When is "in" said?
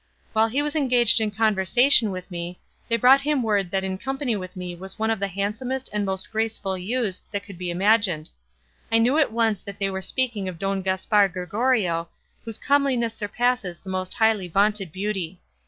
1.21-1.29, 3.83-3.99